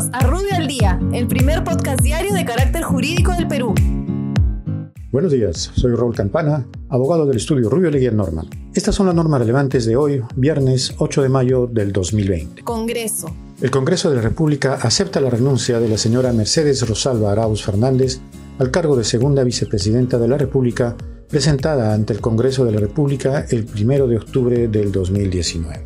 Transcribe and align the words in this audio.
Bienvenidos 0.00 0.10
a 0.12 0.26
Rubio 0.26 0.54
al 0.56 0.66
Día, 0.66 0.98
el 1.12 1.26
primer 1.26 1.62
podcast 1.62 2.00
diario 2.00 2.32
de 2.32 2.44
carácter 2.44 2.82
jurídico 2.82 3.32
del 3.32 3.46
Perú. 3.46 3.74
Buenos 5.12 5.30
días, 5.30 5.70
soy 5.74 5.94
Raúl 5.94 6.14
Campana, 6.14 6.66
abogado 6.88 7.26
del 7.26 7.36
estudio 7.36 7.68
Rubio 7.68 7.90
Leguía 7.90 8.10
Normal. 8.10 8.48
Estas 8.72 8.94
son 8.94 9.06
las 9.06 9.14
normas 9.14 9.40
relevantes 9.40 9.84
de 9.84 9.96
hoy, 9.96 10.22
viernes 10.36 10.94
8 10.96 11.22
de 11.22 11.28
mayo 11.28 11.66
del 11.66 11.92
2020. 11.92 12.62
Congreso. 12.62 13.34
El 13.60 13.70
Congreso 13.70 14.08
de 14.08 14.16
la 14.16 14.22
República 14.22 14.78
acepta 14.80 15.20
la 15.20 15.28
renuncia 15.28 15.80
de 15.80 15.88
la 15.88 15.98
señora 15.98 16.32
Mercedes 16.32 16.88
Rosalba 16.88 17.32
Arauz 17.32 17.62
Fernández 17.62 18.20
al 18.58 18.70
cargo 18.70 18.96
de 18.96 19.04
segunda 19.04 19.44
vicepresidenta 19.44 20.18
de 20.18 20.28
la 20.28 20.38
República, 20.38 20.96
presentada 21.28 21.92
ante 21.92 22.14
el 22.14 22.22
Congreso 22.22 22.64
de 22.64 22.72
la 22.72 22.80
República 22.80 23.44
el 23.50 23.66
1 23.66 24.06
de 24.06 24.16
octubre 24.16 24.68
del 24.68 24.92
2019. 24.92 25.84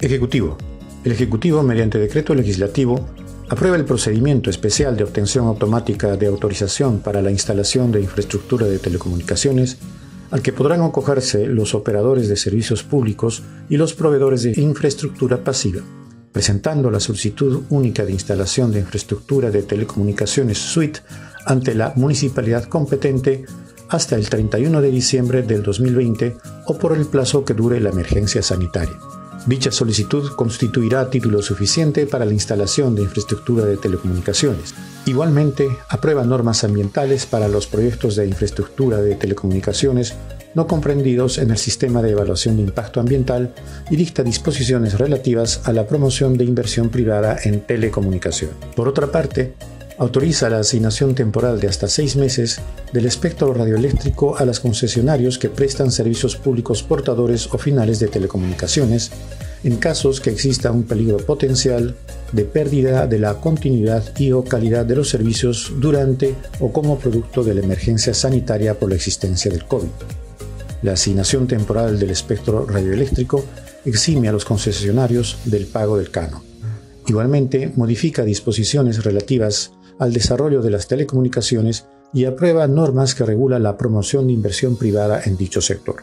Ejecutivo. 0.00 0.56
El 1.02 1.12
Ejecutivo, 1.12 1.62
mediante 1.62 1.98
decreto 1.98 2.34
legislativo, 2.34 3.06
aprueba 3.48 3.76
el 3.76 3.84
procedimiento 3.84 4.50
especial 4.50 4.96
de 4.96 5.04
obtención 5.04 5.46
automática 5.46 6.16
de 6.16 6.26
autorización 6.26 6.98
para 6.98 7.22
la 7.22 7.30
instalación 7.30 7.92
de 7.92 8.00
infraestructura 8.00 8.66
de 8.66 8.78
telecomunicaciones, 8.78 9.78
al 10.30 10.42
que 10.42 10.52
podrán 10.52 10.82
acogerse 10.82 11.46
los 11.46 11.74
operadores 11.74 12.28
de 12.28 12.36
servicios 12.36 12.82
públicos 12.82 13.44
y 13.68 13.76
los 13.76 13.94
proveedores 13.94 14.42
de 14.42 14.60
infraestructura 14.60 15.44
pasiva, 15.44 15.82
presentando 16.32 16.90
la 16.90 16.98
solicitud 16.98 17.62
única 17.70 18.04
de 18.04 18.12
instalación 18.12 18.72
de 18.72 18.80
infraestructura 18.80 19.50
de 19.50 19.62
telecomunicaciones 19.62 20.58
SUIT 20.58 20.98
ante 21.46 21.74
la 21.74 21.92
municipalidad 21.94 22.64
competente 22.64 23.44
hasta 23.88 24.16
el 24.16 24.28
31 24.28 24.80
de 24.80 24.90
diciembre 24.90 25.42
del 25.42 25.62
2020 25.62 26.36
o 26.66 26.76
por 26.76 26.96
el 26.96 27.06
plazo 27.06 27.44
que 27.44 27.54
dure 27.54 27.78
la 27.78 27.90
emergencia 27.90 28.42
sanitaria. 28.42 28.98
Dicha 29.46 29.70
solicitud 29.70 30.32
constituirá 30.34 31.08
título 31.08 31.40
suficiente 31.40 32.06
para 32.06 32.24
la 32.24 32.32
instalación 32.32 32.96
de 32.96 33.02
infraestructura 33.02 33.64
de 33.64 33.76
telecomunicaciones. 33.76 34.74
Igualmente, 35.06 35.68
aprueba 35.88 36.24
normas 36.24 36.64
ambientales 36.64 37.26
para 37.26 37.46
los 37.46 37.68
proyectos 37.68 38.16
de 38.16 38.26
infraestructura 38.26 39.00
de 39.00 39.14
telecomunicaciones 39.14 40.14
no 40.56 40.66
comprendidos 40.66 41.38
en 41.38 41.50
el 41.50 41.58
sistema 41.58 42.02
de 42.02 42.10
evaluación 42.10 42.56
de 42.56 42.62
impacto 42.62 42.98
ambiental 42.98 43.54
y 43.88 43.94
dicta 43.94 44.24
disposiciones 44.24 44.98
relativas 44.98 45.60
a 45.64 45.72
la 45.72 45.86
promoción 45.86 46.36
de 46.36 46.44
inversión 46.44 46.88
privada 46.88 47.38
en 47.44 47.60
telecomunicación. 47.60 48.50
Por 48.74 48.88
otra 48.88 49.12
parte, 49.12 49.52
autoriza 49.98 50.50
la 50.50 50.58
asignación 50.58 51.14
temporal 51.14 51.60
de 51.60 51.68
hasta 51.68 51.88
seis 51.88 52.16
meses 52.16 52.60
del 52.92 53.06
espectro 53.06 53.52
radioeléctrico 53.54 54.36
a 54.36 54.44
los 54.44 54.60
concesionarios 54.60 55.38
que 55.38 55.48
prestan 55.48 55.90
servicios 55.90 56.36
públicos 56.36 56.82
portadores 56.82 57.48
o 57.52 57.58
finales 57.58 57.98
de 57.98 58.08
telecomunicaciones 58.08 59.10
en 59.64 59.76
casos 59.76 60.20
que 60.20 60.30
exista 60.30 60.70
un 60.70 60.84
peligro 60.84 61.16
potencial 61.16 61.96
de 62.32 62.44
pérdida 62.44 63.06
de 63.06 63.18
la 63.18 63.40
continuidad 63.40 64.04
y 64.18 64.32
o 64.32 64.44
calidad 64.44 64.84
de 64.84 64.96
los 64.96 65.08
servicios 65.08 65.72
durante 65.78 66.34
o 66.60 66.72
como 66.72 66.98
producto 66.98 67.42
de 67.42 67.54
la 67.54 67.62
emergencia 67.62 68.12
sanitaria 68.12 68.78
por 68.78 68.90
la 68.90 68.96
existencia 68.96 69.50
del 69.50 69.64
COVID. 69.64 69.88
La 70.82 70.92
asignación 70.92 71.46
temporal 71.46 71.98
del 71.98 72.10
espectro 72.10 72.66
radioeléctrico 72.66 73.44
exime 73.84 74.28
a 74.28 74.32
los 74.32 74.44
concesionarios 74.44 75.38
del 75.46 75.66
pago 75.66 75.96
del 75.96 76.10
canon. 76.10 76.42
Igualmente, 77.06 77.72
modifica 77.76 78.24
disposiciones 78.24 79.04
relativas 79.04 79.72
al 79.98 80.12
desarrollo 80.12 80.62
de 80.62 80.70
las 80.70 80.88
telecomunicaciones 80.88 81.86
y 82.12 82.24
aprueba 82.24 82.66
normas 82.66 83.14
que 83.14 83.24
regulan 83.24 83.62
la 83.62 83.76
promoción 83.76 84.26
de 84.26 84.32
inversión 84.32 84.76
privada 84.76 85.22
en 85.24 85.36
dicho 85.36 85.60
sector. 85.60 85.96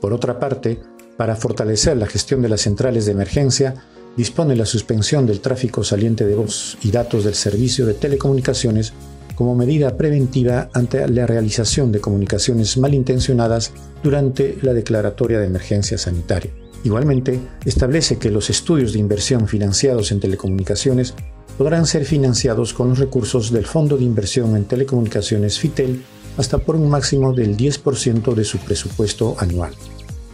Por 0.00 0.12
otra 0.12 0.38
parte, 0.38 0.80
para 1.16 1.36
fortalecer 1.36 1.96
la 1.96 2.06
gestión 2.06 2.42
de 2.42 2.48
las 2.48 2.62
centrales 2.62 3.06
de 3.06 3.12
emergencia, 3.12 3.74
dispone 4.16 4.56
la 4.56 4.66
suspensión 4.66 5.26
del 5.26 5.40
tráfico 5.40 5.84
saliente 5.84 6.26
de 6.26 6.34
voz 6.34 6.76
y 6.82 6.90
datos 6.90 7.24
del 7.24 7.34
servicio 7.34 7.86
de 7.86 7.94
telecomunicaciones 7.94 8.92
como 9.34 9.54
medida 9.54 9.96
preventiva 9.96 10.68
ante 10.72 11.06
la 11.08 11.26
realización 11.26 11.92
de 11.92 12.00
comunicaciones 12.00 12.76
malintencionadas 12.76 13.72
durante 14.02 14.58
la 14.62 14.74
declaratoria 14.74 15.38
de 15.38 15.46
emergencia 15.46 15.96
sanitaria. 15.96 16.52
Igualmente, 16.84 17.38
establece 17.64 18.18
que 18.18 18.30
los 18.30 18.50
estudios 18.50 18.92
de 18.92 18.98
inversión 18.98 19.46
financiados 19.46 20.10
en 20.10 20.20
telecomunicaciones 20.20 21.14
podrán 21.62 21.86
ser 21.86 22.04
financiados 22.04 22.74
con 22.74 22.88
los 22.88 22.98
recursos 22.98 23.52
del 23.52 23.66
Fondo 23.66 23.96
de 23.96 24.02
Inversión 24.02 24.56
en 24.56 24.64
Telecomunicaciones 24.64 25.60
FITEL 25.60 26.02
hasta 26.36 26.58
por 26.58 26.74
un 26.74 26.90
máximo 26.90 27.32
del 27.32 27.56
10% 27.56 28.34
de 28.34 28.42
su 28.42 28.58
presupuesto 28.58 29.36
anual. 29.38 29.72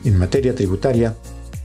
En 0.07 0.17
materia 0.17 0.55
tributaria, 0.55 1.15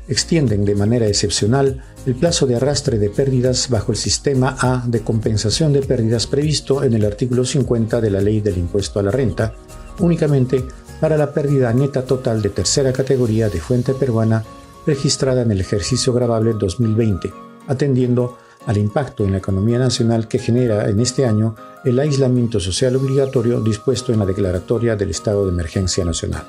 extienden 0.10 0.66
de 0.66 0.76
manera 0.76 1.08
excepcional 1.08 1.82
el 2.06 2.16
plazo 2.16 2.46
de 2.46 2.58
arrastre 2.58 2.98
de 2.98 3.10
pérdidas 3.10 3.70
bajo 3.70 3.94
el 3.94 3.98
sistema 3.98 4.58
A 4.60 4.84
de 4.86 5.00
compensación 5.00 5.72
de 5.72 5.82
pérdidas 5.82 6.28
previsto 6.28 6.84
en 6.84 6.94
el 6.94 7.06
artículo 7.06 7.46
50 7.46 8.02
de 8.02 8.10
la 8.10 8.20
Ley 8.20 8.42
del 8.42 8.58
Impuesto 8.58 9.00
a 9.00 9.04
la 9.04 9.12
Renta, 9.12 9.56
únicamente 10.00 10.62
para 11.00 11.16
la 11.16 11.32
pérdida 11.32 11.72
neta 11.72 12.04
total 12.04 12.42
de 12.42 12.50
tercera 12.50 12.92
categoría 12.92 13.48
de 13.48 13.62
fuente 13.62 13.94
peruana 13.94 14.44
registrada 14.86 15.44
en 15.44 15.52
el 15.52 15.62
ejercicio 15.62 16.12
grabable 16.12 16.52
2020, 16.60 17.32
atendiendo 17.70 18.43
al 18.66 18.78
impacto 18.78 19.26
en 19.26 19.32
la 19.32 19.38
economía 19.40 19.78
nacional 19.78 20.28
que 20.28 20.40
genera 20.40 20.90
en 20.90 21.00
este 21.00 21.26
año 21.26 21.56
el 21.84 22.00
aislamiento 22.00 22.60
social 22.60 22.96
obligatorio 22.96 23.60
dispuesto 23.62 24.14
en 24.14 24.20
la 24.20 24.26
declaratoria 24.26 24.96
del 24.96 25.10
estado 25.10 25.46
de 25.46 25.52
emergencia 25.52 26.06
nacional. 26.06 26.44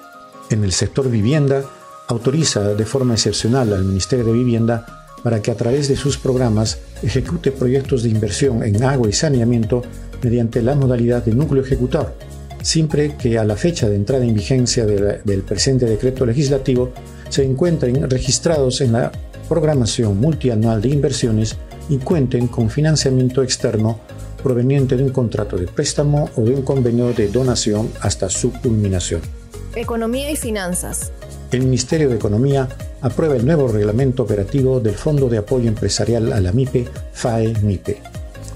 En 0.50 0.62
el 0.62 0.72
sector 0.72 1.10
vivienda, 1.10 1.64
autoriza 2.06 2.74
de 2.74 2.84
forma 2.84 3.14
excepcional 3.14 3.72
al 3.72 3.84
Ministerio 3.84 4.24
de 4.24 4.32
Vivienda 4.32 5.04
para 5.22 5.40
que 5.40 5.50
a 5.50 5.56
través 5.56 5.88
de 5.88 5.96
sus 5.96 6.18
programas 6.18 6.78
ejecute 7.02 7.50
proyectos 7.50 8.02
de 8.02 8.10
inversión 8.10 8.62
en 8.62 8.84
agua 8.84 9.08
y 9.08 9.12
saneamiento 9.12 9.82
mediante 10.22 10.62
la 10.62 10.74
modalidad 10.74 11.24
de 11.24 11.34
núcleo 11.34 11.62
ejecutor, 11.62 12.14
siempre 12.62 13.16
que 13.16 13.38
a 13.38 13.44
la 13.44 13.56
fecha 13.56 13.88
de 13.88 13.96
entrada 13.96 14.24
en 14.24 14.34
vigencia 14.34 14.84
del 14.86 15.42
presente 15.42 15.86
decreto 15.86 16.26
legislativo 16.26 16.92
se 17.30 17.42
encuentren 17.42 18.08
registrados 18.08 18.80
en 18.82 18.92
la 18.92 19.10
programación 19.48 20.18
multianual 20.18 20.80
de 20.80 20.88
inversiones 20.88 21.56
y 21.88 21.98
cuenten 21.98 22.48
con 22.48 22.70
financiamiento 22.70 23.42
externo 23.42 24.00
proveniente 24.42 24.96
de 24.96 25.02
un 25.02 25.10
contrato 25.10 25.56
de 25.56 25.66
préstamo 25.66 26.28
o 26.36 26.42
de 26.42 26.54
un 26.54 26.62
convenio 26.62 27.12
de 27.12 27.28
donación 27.28 27.90
hasta 28.00 28.28
su 28.28 28.52
culminación. 28.52 29.22
Economía 29.74 30.30
y 30.30 30.36
finanzas. 30.36 31.12
El 31.50 31.62
Ministerio 31.62 32.08
de 32.08 32.16
Economía 32.16 32.68
aprueba 33.00 33.36
el 33.36 33.46
nuevo 33.46 33.68
reglamento 33.68 34.22
operativo 34.22 34.80
del 34.80 34.94
Fondo 34.94 35.28
de 35.28 35.38
Apoyo 35.38 35.68
Empresarial 35.68 36.32
a 36.32 36.40
la 36.40 36.52
MIPE, 36.52 36.88
FAE-MIPE. 37.12 38.02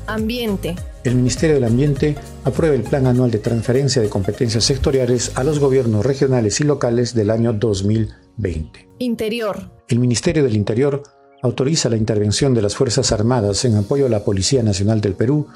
Ambiente. 0.07 0.75
El 1.05 1.17
Ministerio 1.17 1.57
del 1.57 1.65
Ambiente 1.65 2.17
aprueba 2.45 2.75
el 2.75 2.83
Plan 2.83 3.07
Anual 3.07 3.31
de 3.31 3.39
Transferencia 3.39 4.03
de 4.03 4.09
Competencias 4.09 4.65
Sectoriales 4.65 5.33
a 5.37 5.45
los 5.45 5.59
gobiernos 5.59 6.05
regionales 6.05 6.61
y 6.61 6.65
locales 6.65 7.15
del 7.15 7.31
año 7.31 7.53
2020. 7.53 8.89
Interior. 8.99 9.71
El 9.89 9.99
Ministerio 9.99 10.43
del 10.45 10.57
Interior 10.57 11.03
autoriza 11.43 11.89
la 11.89 11.97
intervención 11.97 12.55
de 12.55 12.63
las 12.63 12.77
Fuerzas 12.77 13.13
Armadas 13.13 13.65
en 13.65 13.77
apoyo 13.77 14.07
a 14.07 14.11
la 14.11 14.25
Policía 14.25 14.63
Nacional 14.63 15.01
del 15.01 15.15
Perú 15.15 15.47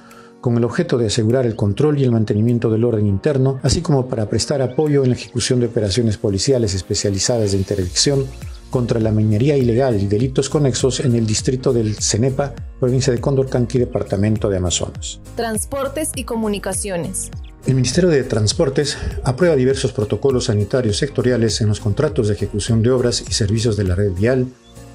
con 0.41 0.57
el 0.57 0.65
objeto 0.65 0.99
de 0.99 1.07
asegurar 1.07 1.47
el 1.47 1.55
control 1.55 1.99
y 1.99 2.05
el 2.05 2.11
mantenimiento 2.11 2.69
del 2.69 2.85
orden 2.85 3.07
interno, 3.07 3.61
así 3.63 3.81
como 3.81 4.09
para 4.09 4.29
prestar 4.29 4.61
apoyo 4.61 5.05
en 5.05 5.11
la 5.11 5.17
ejecución 5.17 5.61
de 5.61 5.67
operaciones 5.67 6.17
policiales 6.19 6.75
especializadas 6.75 7.53
de 7.53 7.59
interdicción 7.59 8.27
contra 8.69 8.99
la 8.99 9.13
minería 9.13 9.57
ilegal 9.57 10.01
y 10.01 10.07
delitos 10.07 10.49
conexos 10.49 11.01
en 11.01 11.15
el 11.15 11.27
distrito 11.27 11.73
del 11.73 11.95
Cenepa, 11.95 12.55
provincia 12.81 13.13
de 13.13 13.21
Condorcanqui, 13.21 13.79
departamento 13.79 14.49
de 14.49 14.57
Amazonas. 14.57 15.21
Transportes 15.37 16.11
y 16.17 16.25
comunicaciones. 16.25 17.31
El 17.67 17.77
Ministerio 17.77 18.11
de 18.11 18.25
Transportes 18.25 18.99
aprueba 19.23 19.55
diversos 19.55 19.93
protocolos 19.93 20.47
sanitarios 20.47 20.97
sectoriales 20.97 21.61
en 21.61 21.69
los 21.69 21.79
contratos 21.79 22.27
de 22.27 22.35
ejecución 22.35 22.83
de 22.83 22.91
obras 22.91 23.23
y 23.29 23.33
servicios 23.33 23.77
de 23.77 23.85
la 23.85 23.95
red 23.95 24.11
vial, 24.11 24.49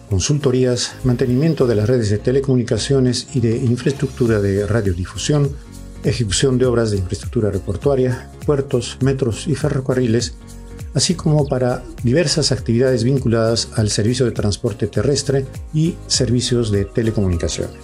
consultorías, 0.10 0.94
mantenimiento 1.04 1.68
de 1.68 1.76
las 1.76 1.88
redes 1.88 2.10
de 2.10 2.18
telecomunicaciones 2.18 3.28
y 3.34 3.40
de 3.40 3.58
infraestructura 3.58 4.40
de 4.40 4.66
radiodifusión, 4.66 5.52
ejecución 6.04 6.58
de 6.58 6.66
obras 6.66 6.92
de 6.92 6.98
infraestructura 6.98 7.48
aeroportuaria, 7.48 8.30
puertos, 8.46 8.98
metros 9.02 9.48
y 9.48 9.56
ferrocarriles, 9.56 10.36
así 10.94 11.16
como 11.16 11.48
para 11.48 11.84
diversas 12.04 12.52
actividades 12.52 13.04
vinculadas 13.04 13.70
al 13.76 13.90
servicio 13.90 14.26
de 14.26 14.32
transporte 14.32 14.88
terrestre 14.88 15.46
y 15.74 15.96
servicios 16.08 16.72
de 16.72 16.86
telecomunicaciones. 16.86 17.78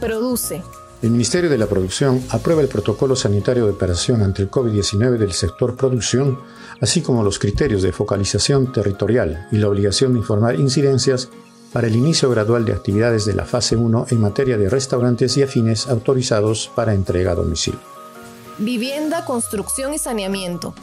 Produce. 0.00 0.62
El 1.00 1.10
Ministerio 1.12 1.48
de 1.48 1.58
la 1.58 1.68
Producción 1.68 2.20
aprueba 2.30 2.60
el 2.60 2.66
protocolo 2.66 3.14
sanitario 3.14 3.66
de 3.66 3.72
operación 3.72 4.20
ante 4.22 4.42
el 4.42 4.50
COVID-19 4.50 5.18
del 5.18 5.32
sector 5.32 5.76
producción, 5.76 6.40
así 6.80 7.02
como 7.02 7.22
los 7.22 7.38
criterios 7.38 7.82
de 7.82 7.92
focalización 7.92 8.72
territorial 8.72 9.46
y 9.52 9.58
la 9.58 9.68
obligación 9.68 10.12
de 10.12 10.18
informar 10.18 10.58
incidencias 10.58 11.28
para 11.72 11.86
el 11.86 11.96
inicio 11.96 12.30
gradual 12.30 12.64
de 12.64 12.72
actividades 12.72 13.24
de 13.24 13.34
la 13.34 13.44
fase 13.44 13.76
1 13.76 14.06
en 14.10 14.20
materia 14.20 14.56
de 14.56 14.68
restaurantes 14.68 15.36
y 15.36 15.42
afines 15.42 15.86
autorizados 15.86 16.70
para 16.74 16.94
entrega 16.94 17.32
a 17.32 17.34
domicilio. 17.34 17.80
Vivienda, 18.58 19.24
construcción 19.24 19.94
y 19.94 19.98
saneamiento. 19.98 20.74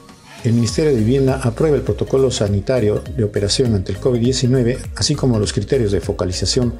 El 0.43 0.53
Ministerio 0.53 0.91
de 0.91 0.97
Vivienda 0.97 1.41
aprueba 1.43 1.75
el 1.75 1.81
protocolo 1.81 2.29
sanitario 2.29 3.01
de 3.15 3.23
operación 3.23 3.73
ante 3.73 3.91
el 3.91 3.99
COVID-19, 3.99 4.77
así 4.95 5.15
como 5.15 5.39
los 5.39 5.53
criterios 5.53 5.91
de 5.91 6.01
focalización 6.01 6.75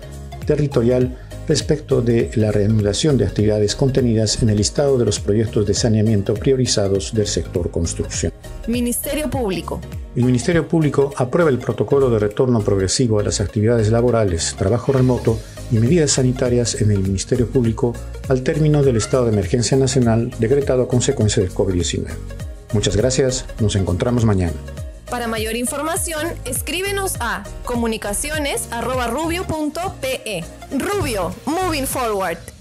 territorial 0.45 1.17
respecto 1.47 2.01
de 2.01 2.31
la 2.35 2.51
reanudación 2.51 3.17
de 3.17 3.25
actividades 3.25 3.75
contenidas 3.75 4.41
en 4.41 4.49
el 4.49 4.57
listado 4.57 4.97
de 4.97 5.05
los 5.05 5.19
proyectos 5.19 5.65
de 5.65 5.73
saneamiento 5.73 6.33
priorizados 6.33 7.13
del 7.13 7.27
sector 7.27 7.71
construcción. 7.71 8.31
Ministerio 8.67 9.29
Público. 9.29 9.81
El 10.15 10.23
Ministerio 10.23 10.67
Público 10.67 11.13
aprueba 11.17 11.50
el 11.50 11.57
protocolo 11.59 12.09
de 12.09 12.19
retorno 12.19 12.62
progresivo 12.62 13.19
a 13.19 13.23
las 13.23 13.41
actividades 13.41 13.91
laborales, 13.91 14.56
trabajo 14.57 14.94
remoto 14.94 15.38
y 15.71 15.79
medidas 15.79 16.12
sanitarias 16.12 16.79
en 16.81 16.91
el 16.91 17.00
Ministerio 17.00 17.50
Público 17.50 17.94
al 18.29 18.41
término 18.41 18.81
del 18.81 18.95
estado 18.95 19.25
de 19.25 19.33
emergencia 19.33 19.75
nacional 19.75 20.31
decretado 20.39 20.83
a 20.83 20.88
consecuencia 20.88 21.44
del 21.44 21.53
COVID-19. 21.53 22.06
Muchas 22.71 22.95
gracias, 22.95 23.45
nos 23.59 23.75
encontramos 23.75 24.23
mañana. 24.23 24.53
Para 25.09 25.27
mayor 25.27 25.57
información, 25.57 26.25
escríbenos 26.45 27.15
a 27.19 27.44
comunicaciones.rubio.pe. 27.65 30.45
Rubio, 30.79 31.35
moving 31.45 31.85
forward. 31.85 32.54